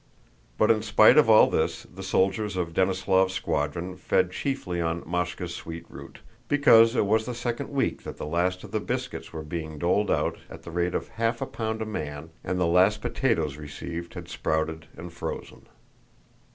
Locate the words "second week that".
7.35-8.17